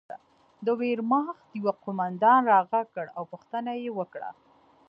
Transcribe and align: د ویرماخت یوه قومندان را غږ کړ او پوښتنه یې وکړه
د 0.65 0.67
ویرماخت 0.79 1.45
یوه 1.59 1.73
قومندان 1.83 2.41
را 2.51 2.59
غږ 2.71 2.85
کړ 2.95 3.05
او 3.17 3.23
پوښتنه 3.31 3.71
یې 3.81 3.89
وکړه 3.99 4.29